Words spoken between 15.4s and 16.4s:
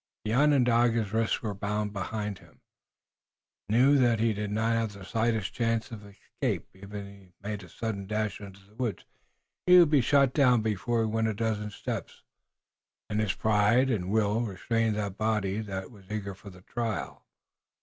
that was eager